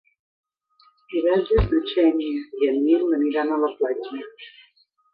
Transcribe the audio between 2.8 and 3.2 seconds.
Nil